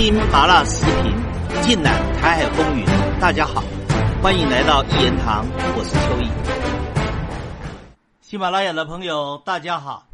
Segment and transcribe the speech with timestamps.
[0.00, 1.14] 听麻辣时评，
[1.60, 2.86] 尽览台海风云。
[3.20, 3.62] 大家好，
[4.22, 5.44] 欢迎来到一言堂，
[5.76, 6.30] 我是秋意。
[8.22, 10.08] 喜马拉雅的朋友，大家好。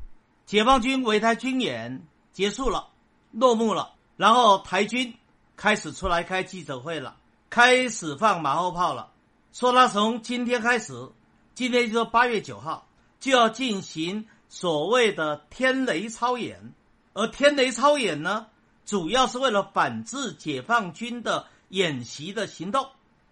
[0.45, 2.03] 解放军围台军演
[2.33, 2.89] 结束了，
[3.31, 5.15] 落幕了，然后台军
[5.57, 7.15] 开始出来开记者会了，
[7.49, 9.11] 开始放马后炮了，
[9.53, 11.11] 说他从今天开始，
[11.55, 12.89] 今天就八月九号
[13.21, 16.75] 就要进行所谓的天雷操演，
[17.13, 18.49] 而天雷操演呢？
[18.87, 22.89] 主要是为了反制解放军的演习的行动，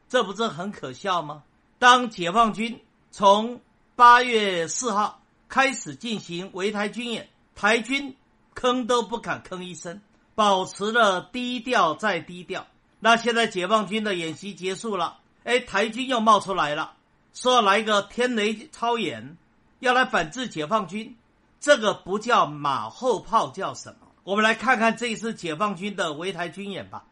[0.09, 1.45] 这不是很可笑吗？
[1.79, 3.61] 当解放军从
[3.95, 8.17] 八月四号开始进行围台军演，台军
[8.55, 10.01] 吭都不敢吭一声，
[10.35, 12.67] 保持了低调再低调。
[12.99, 16.95] 那现在解放军的演习结束了，哎，台军又冒出来了，
[17.33, 19.37] 说来一个天雷操演，
[19.79, 21.17] 要来反制解放军，
[21.61, 24.09] 这个不叫马后炮，叫什么？
[24.25, 27.05] 我们来看看这一次解放军的围台军演吧。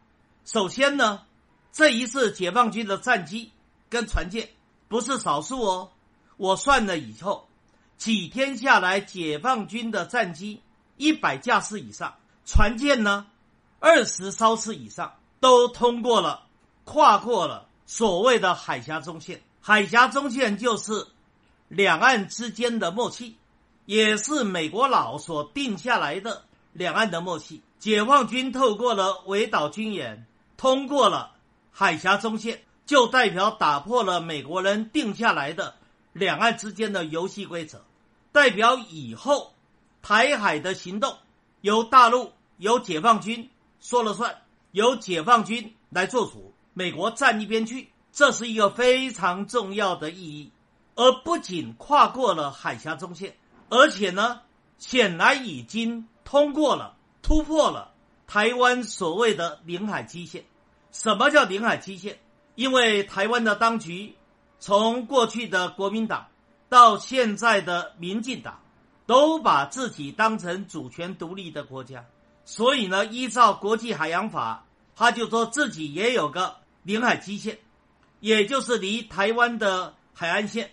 [0.45, 1.21] 首先呢，
[1.71, 3.51] 这一次解放军的战机
[3.87, 4.49] 跟船舰
[4.87, 5.91] 不是少数哦。
[6.37, 7.47] 我算了以后，
[7.97, 10.61] 几天下来，解放军的战机
[10.97, 13.27] 一百架次以上，船舰呢
[13.79, 16.47] 二十艘次以上，都通过了，
[16.83, 19.43] 跨过了所谓的海峡中线。
[19.61, 21.05] 海峡中线就是
[21.67, 23.37] 两岸之间的默契，
[23.85, 26.43] 也是美国佬所定下来的。
[26.73, 30.25] 两岸的默契，解放军透过了围岛军演，
[30.57, 31.31] 通过了
[31.71, 35.75] 海峡中线，就代表打破了美国人定下来的
[36.13, 37.83] 两岸之间的游戏规则，
[38.31, 39.53] 代表以后
[40.01, 41.17] 台海的行动
[41.61, 50.51] 由大陆由解放军说了算，由解放军来做主，美国站一边去，这是一个非常重要的意义。
[50.95, 53.35] 而不仅跨过了海峡中线，
[53.69, 54.41] 而且呢，
[54.79, 56.07] 显然已经。
[56.33, 57.93] 通过了，突破了
[58.25, 60.45] 台湾所谓的领海基线。
[60.91, 62.17] 什么叫领海基线？
[62.55, 64.15] 因为台湾的当局
[64.57, 66.25] 从过去的国民党
[66.69, 68.59] 到现在的民进党，
[69.05, 72.03] 都把自己当成主权独立的国家，
[72.45, 74.65] 所以呢，依照国际海洋法，
[74.95, 77.59] 他就说自己也有个领海基线，
[78.19, 80.71] 也就是离台湾的海岸线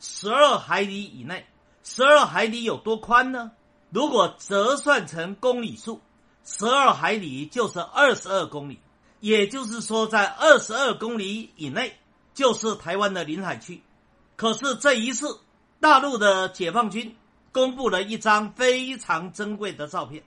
[0.00, 1.44] 十二海里以内。
[1.82, 3.52] 十二海里有多宽呢？
[3.94, 6.00] 如果折算成公里数，
[6.44, 8.80] 十二海里就是二十二公里，
[9.20, 11.96] 也就是说，在二十二公里以内
[12.34, 13.84] 就是台湾的领海区。
[14.34, 15.38] 可是这一次，
[15.78, 17.14] 大陆的解放军
[17.52, 20.24] 公布了一张非常珍贵的照片，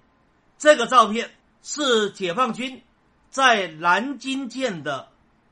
[0.57, 1.29] 这个照片
[1.61, 2.81] 是解放军
[3.29, 5.09] 在南京舰的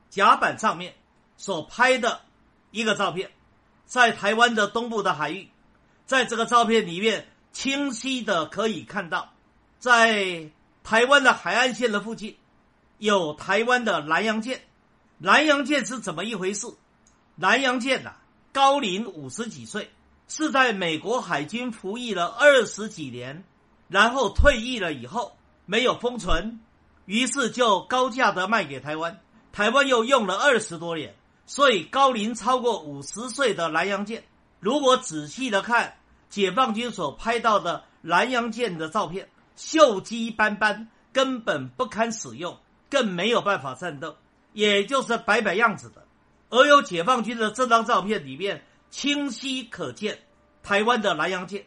[0.08, 0.94] 甲板上面
[1.36, 2.22] 所拍的
[2.70, 3.30] 一个照片，
[3.84, 5.50] 在台湾的东部的海域，
[6.06, 7.28] 在这个照片里面。
[7.56, 9.32] 清晰的可以看到，
[9.78, 10.50] 在
[10.84, 12.36] 台湾的海岸线的附近，
[12.98, 14.60] 有台湾的南洋舰。
[15.16, 16.66] 南洋舰是怎么一回事？
[17.34, 18.12] 南洋舰呐，
[18.52, 19.90] 高龄五十几岁，
[20.28, 23.42] 是在美国海军服役了二十几年，
[23.88, 25.34] 然后退役了以后
[25.64, 26.60] 没有封存，
[27.06, 29.18] 于是就高价的卖给台湾。
[29.54, 31.14] 台湾又用了二十多年，
[31.46, 34.24] 所以高龄超过五十岁的南洋舰，
[34.60, 35.96] 如果仔细的看。
[36.28, 42.58] 解放军所拍到的南洋舰的照片，锈迹斑斑，根本不堪使用，
[42.90, 44.16] 更没有办法战斗，
[44.52, 46.04] 也就是摆摆样子的。
[46.50, 50.18] 而有解放军的这张照片里面，清晰可见
[50.62, 51.64] 台湾的南洋舰。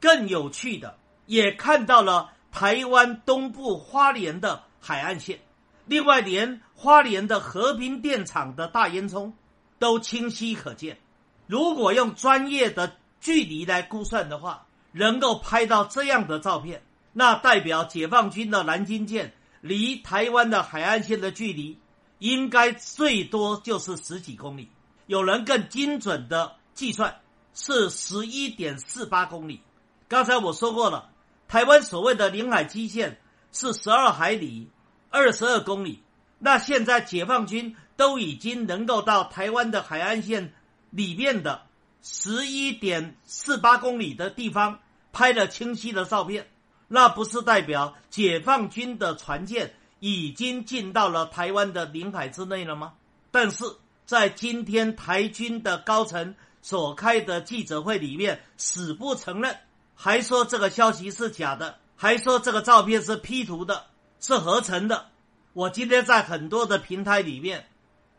[0.00, 5.40] 更有趣的，也看到了台湾东部花莲的海岸线，
[5.86, 9.32] 另外连花莲的和平电厂的大烟囱
[9.78, 10.98] 都清晰可见。
[11.46, 12.96] 如果用专业的。
[13.20, 16.82] 距离来估算的话，能够拍到这样的照片，
[17.12, 21.78] 那代表解放军的南京舰离台湾的海岸线的距离，
[22.18, 24.70] 应该最多就是十几公里。
[25.06, 27.20] 有人更精准的计算
[27.54, 29.60] 是十一点四八公里。
[30.08, 31.10] 刚才我说过了，
[31.48, 33.20] 台湾所谓的领海基线
[33.52, 34.70] 是十二海里，
[35.10, 36.02] 二十二公里。
[36.38, 40.52] 那现在解放军都已经能够到台湾的海岸线
[40.90, 41.65] 里面的。
[42.08, 44.78] 十一点四八公里的地方
[45.12, 46.48] 拍了清晰的照片，
[46.86, 52.92] 那不是代表解放军的船舰已经进到了台湾的领海之内了吗？
[53.32, 53.64] 但是
[54.04, 59.58] 在今天台军的高层所开的记者会里面，死不承认，
[59.96, 63.86] 还说这个消息是假的，还说这个照片是 P 图的，
[64.20, 65.08] 是合成的。
[65.54, 67.66] 我今天在很多的平台里面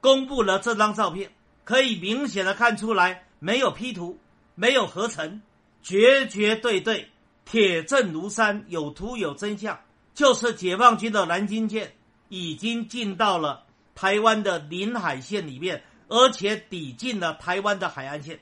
[0.01, 1.31] 公布了这张照片，
[1.63, 3.23] 可以明显的看出来。
[3.39, 4.19] 没有 P 图，
[4.55, 5.41] 没有合成，
[5.81, 7.09] 绝绝对对，
[7.45, 9.79] 铁证如山，有图有真相，
[10.13, 11.93] 就是解放军的南京舰
[12.29, 13.63] 已经进到了
[13.95, 18.39] 台湾的领海线里面，而且抵近了台湾的海岸线。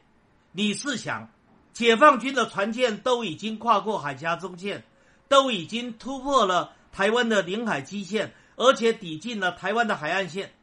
[0.51, 1.29] 你试想，
[1.73, 4.85] 解放军的船舰都已经跨过海峡中线，
[5.27, 10.53] 都已经突破了台湾的领海基线，而且抵近了台湾的海岸线，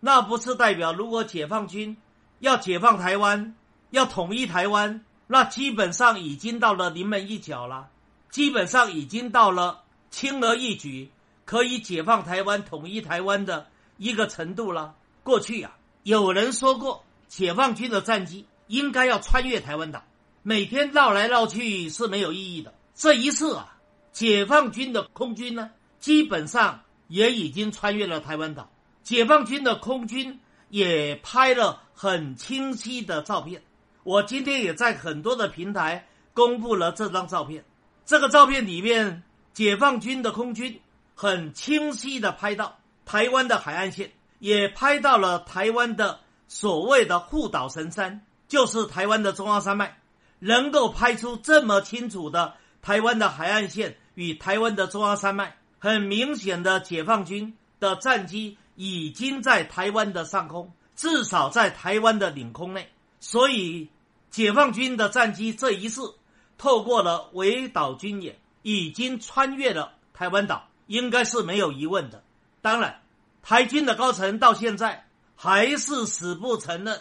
[0.00, 1.96] 那不是代表如果解放军
[2.40, 3.54] 要解放台湾，
[3.90, 7.88] 要统一台湾，那基本上已经到了临门一脚了，
[8.30, 11.10] 基本上已经到了轻而易举
[11.44, 14.94] 可以解放台湾、统一台湾的一个程度了。
[15.22, 20.02] 过去啊，有人说过，解放军的战机应该要穿越台湾岛，
[20.42, 22.74] 每天绕来绕去是没有意义的。
[22.94, 23.76] 这一次啊，
[24.12, 28.70] 解放军的空军呢，基本上也已经穿越了台湾岛，
[29.02, 33.62] 解放军的空军也拍了很清晰的照片。
[34.08, 37.66] 我今天也在很多的平台公布了这张照片。
[38.06, 39.22] 这个照片里面，
[39.52, 40.80] 解放军的空军
[41.14, 49.98] 很清晰的拍到台湾的海岸线，也拍到了台湾的所谓的护岛神山，就是台湾的中央山脉。
[50.38, 62.90] 能够拍出这么清楚的台湾的海岸线与台湾的中央山脉，很明显的解放军的战机已经在台湾的上空，至少在台湾的领空内，
[63.20, 63.90] 所以。
[64.30, 66.14] 解放军的战机这一次
[66.56, 72.22] 透过了围岛军演，已经穿越了台湾岛，应该是没有疑问的。
[72.60, 73.00] 当然，
[73.42, 77.00] 台军的高层到现在还是死不承认，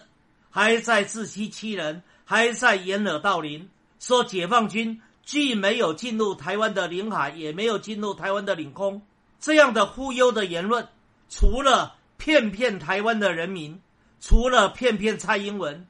[0.50, 3.70] 还在自欺欺人，还在掩耳盗铃，
[4.00, 9.02] 说解放军既没有进入台湾的领海，也没有进入台湾的领空。
[9.40, 10.88] 这样的忽悠的言论，
[11.30, 13.82] 除了骗骗台湾的人民，
[14.22, 15.86] 除了骗骗蔡英文。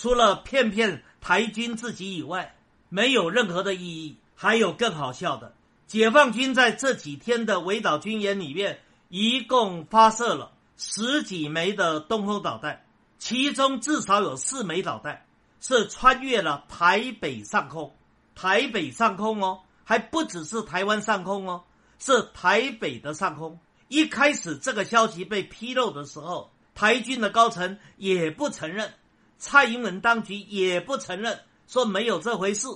[0.00, 2.56] 除了骗骗台军自己以外，
[2.88, 4.16] 没有任何的意义。
[4.34, 5.54] 还有更好笑的，
[5.86, 8.80] 解放军在这几天的围岛军演里面，
[9.10, 12.82] 一共发射了十几枚的东风导弹，
[13.18, 15.26] 其中至少有四枚导弹
[15.60, 17.94] 是穿越了台北上空。
[18.34, 21.64] 台北上空哦，还不只是台湾上空哦，
[21.98, 23.60] 是台北的上空。
[23.88, 28.94] 一开始这个消息被披露的时候，台军的高层也不承认。
[29.40, 32.68] 蔡英文当局也不承认，说没有这回事，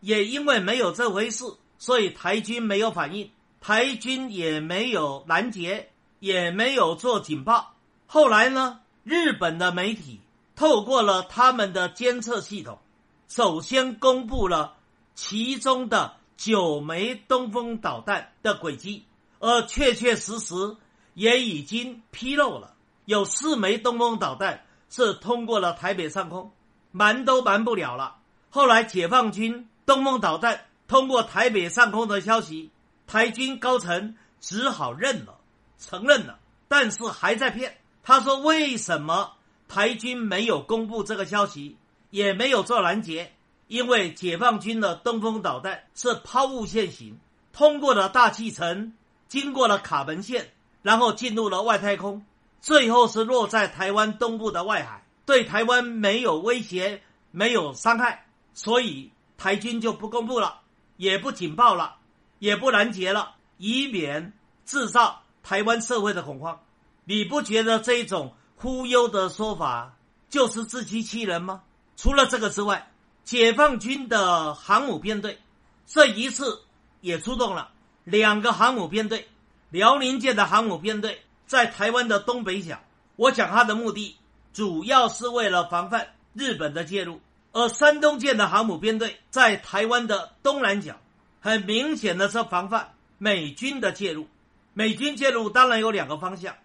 [0.00, 1.44] 也因为没有这回事，
[1.78, 3.30] 所以台军没有反应，
[3.62, 5.88] 台军也没有拦截，
[6.20, 7.74] 也没有做警报。
[8.06, 10.20] 后来呢，日本的媒体
[10.54, 12.78] 透过了他们的监测系统，
[13.26, 14.76] 首先公布了
[15.14, 19.06] 其中的九枚东风导弹的轨迹，
[19.38, 20.76] 而确确实实
[21.14, 22.74] 也已经披露了
[23.06, 24.66] 有四枚东风导弹。
[24.94, 26.52] 是通过了台北上空，
[26.90, 28.16] 瞒都瞒不了了。
[28.50, 32.70] 后来解放军东风导弹通过台北上空的消息，
[33.06, 35.38] 台军高层只好认了，
[35.78, 37.78] 承认了，但是还在骗。
[38.02, 39.32] 他说：“为什么
[39.66, 41.78] 台军没有公布这个消息，
[42.10, 43.32] 也没有做拦截？
[43.68, 47.18] 因为解放军的东风导弹是抛物线型，
[47.54, 48.92] 通过了大气层，
[49.26, 50.52] 经过了卡门线，
[50.82, 52.26] 然后进入了外太空。”
[52.62, 58.24] 最后是落在台湾东部的外海，对台湾没有威胁、没有伤害，
[58.54, 60.60] 所以台军就不公布了，
[60.96, 61.96] 也不警报了，
[62.38, 64.32] 也不拦截了，以免
[64.64, 66.60] 制造台湾社会的恐慌。
[67.04, 69.96] 你不觉得这种忽悠的说法
[70.30, 71.64] 就是自欺欺人吗？
[71.96, 72.92] 除了这个之外，
[73.24, 75.40] 解放军的航母编队
[75.84, 76.62] 这一次
[77.00, 77.72] 也出动了
[78.04, 79.28] 两个航母编队，
[79.70, 81.20] 辽宁舰的航母编队。
[81.46, 82.80] 在台湾的东北角，
[83.16, 84.16] 我讲它的目的
[84.52, 87.20] 主要是为了防范日本的介入；
[87.52, 90.98] 而山东舰的航母编队在台湾的东南角，
[91.40, 94.28] 很明显的是防范美军的介入。
[94.74, 96.56] 美军介入当然有两个方向，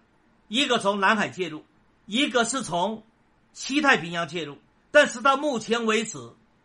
[0.47, 1.65] 一个从南海介入，
[2.05, 3.03] 一个是从
[3.51, 4.57] 西太平洋介入。
[4.91, 6.17] 但是到目前为止，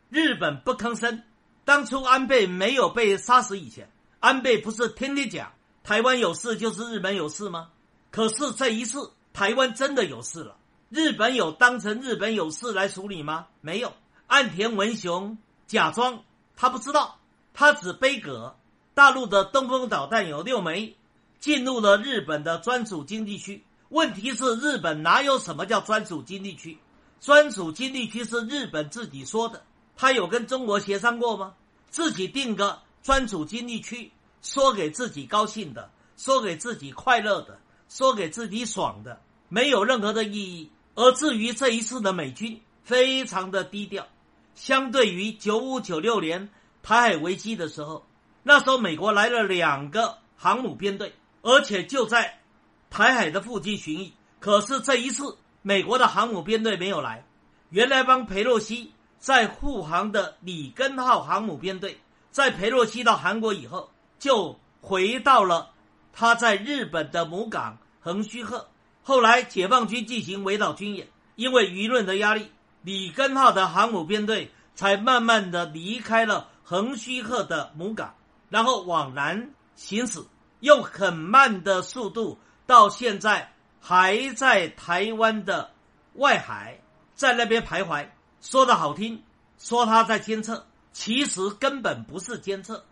[0.09, 1.23] 日本不吭声。
[1.64, 3.90] 当初安倍没有被杀死以前，
[4.21, 5.52] 安倍不是天天讲
[5.85, 7.71] 台湾有事就是日本有事吗？
[8.12, 10.57] 可是这一次，台湾真的有事了。
[10.90, 13.47] 日本有当成日本有事来处理吗？
[13.62, 13.95] 没有。
[14.26, 16.23] 岸田文雄假装
[16.54, 17.19] 他不知道，
[17.54, 18.54] 他只背葛。
[18.92, 20.95] 大陆的东风导弹有六枚，
[21.40, 23.64] 进入了日本的专属经济区。
[23.88, 26.76] 问题是，日本哪有什么叫专属经济区？
[27.19, 29.62] 专属经济区是日本自己说的，
[29.97, 31.54] 他有跟中国协商过吗？
[31.88, 37.59] 自己定个专属经济区，说给自己高兴的，说给自己快乐的。
[37.95, 39.21] 说给自己爽的，
[39.51, 40.71] 没有任何的意义。
[40.95, 44.07] 而至于这一次的美军，非常的低调。
[44.55, 46.49] 相对于九五九六年
[46.83, 48.07] 台海危机的时候，
[48.43, 52.41] 那时候美国来了两个航母编队，而且就在
[52.89, 54.13] 台海的附近巡弋。
[54.41, 57.27] 可是这一次，美国的航母编队没有来，
[57.69, 65.71] 原来帮裴洛西在护航的里根号航母编队，在裴洛西到韩国以后，就回到了
[66.13, 68.68] 他在日本的母港横须贺。
[69.02, 72.50] 后来解放军进行围岛军演，因为舆论的压力，
[72.82, 78.14] 里根号的航母编队才慢慢的离开了横须贺的母港，
[78.50, 80.23] 然后往南行驶，
[80.61, 83.49] 用很慢的速度，到现在。
[83.85, 85.73] 还在台湾的
[86.14, 86.80] 外海，
[87.16, 88.06] 在那边徘徊。
[88.40, 89.25] 说的好听，
[89.59, 92.85] 说他在监测，其实根本不是监测，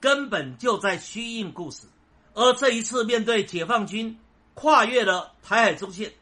[0.00, 1.86] 根本就在虚应故事。
[2.34, 4.18] 而这一次，面对解放军
[4.54, 6.12] 跨越了台海中线，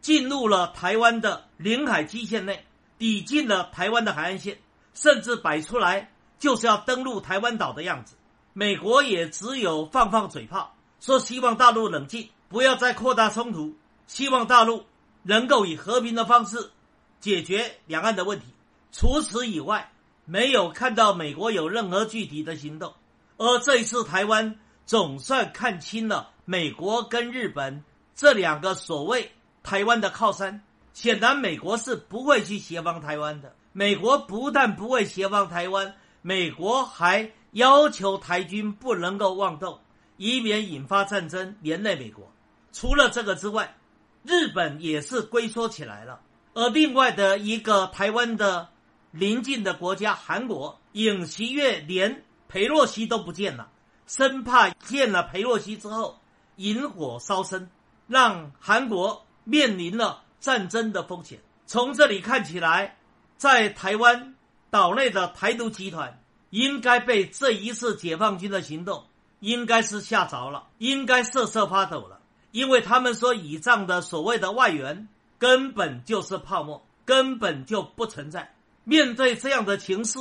[0.00, 2.66] 进入了台湾的领海基线内，
[2.98, 4.58] 抵近了台湾的海岸线，
[4.94, 8.16] 甚至摆出来就是要登陆台湾岛的样子。
[8.52, 12.28] 美国也只有放放嘴炮，说希望大陆冷静。
[12.48, 13.74] 不要再扩大冲突，
[14.06, 14.84] 希望大陆
[15.24, 16.70] 能够以和平的方式
[17.18, 18.46] 解决两岸的问题。
[18.92, 19.90] 除此以外，
[20.24, 22.94] 没有看到美国有任何具体的行动。
[23.36, 27.84] 而这一次，台湾总算看清了美国跟日本
[28.14, 30.62] 这两个所谓台湾的靠山。
[30.94, 33.54] 显然，美国是不会去协防台湾的。
[33.72, 39.78] 美国不但不会协防台湾，美国还要求台军不能够妄动，
[40.16, 42.32] 以免引发战争，连累美国。
[42.72, 43.76] 除了这个之外，
[44.22, 46.20] 日本也是龟缩起来了。
[46.54, 48.70] 而另外的一个台湾的
[49.10, 53.68] 邻近的国家韩国，尹锡悦连裴洛西都不见了，
[54.06, 56.18] 生怕见了裴洛西之后
[56.56, 57.70] 引火烧身，
[58.06, 61.40] 让韩国面临了战争的风险。
[61.66, 62.96] 从这里看起来，
[63.36, 64.34] 在台湾
[64.70, 69.04] 岛内的台独集团应该被这一次解放军的行动
[69.40, 72.20] 应该是吓着了，应该瑟瑟发抖了。
[72.52, 75.08] 因为他们说倚仗的所谓的外援
[75.38, 78.54] 根本就是泡沫，根本就不存在。
[78.84, 80.18] 面对这样的情势，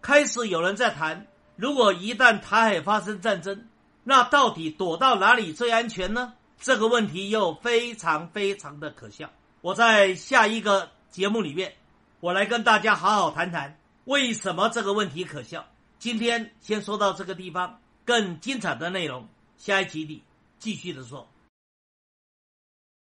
[0.00, 3.66] 开始有人在谈：如果一旦台海发生战争，
[4.04, 6.34] 那到底躲到哪里最安全呢？
[6.60, 9.30] 这个问题又非常非常的可笑。
[9.60, 11.74] 我在下一个节目里面，
[12.20, 15.66] 我来跟大家好好谈谈为什么这个问题可笑。
[15.98, 20.22] 今天先说到这个地方，更精彩的内容下一集里
[20.58, 21.28] 继续的说。